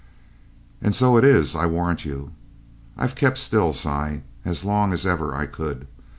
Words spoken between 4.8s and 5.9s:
as ever I could.